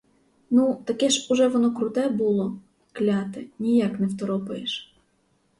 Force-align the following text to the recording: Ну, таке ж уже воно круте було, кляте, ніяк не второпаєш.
Ну, 0.49 0.75
таке 0.85 1.09
ж 1.09 1.27
уже 1.29 1.47
воно 1.47 1.75
круте 1.75 2.09
було, 2.09 2.59
кляте, 2.93 3.45
ніяк 3.59 3.99
не 3.99 4.07
второпаєш. 4.07 4.95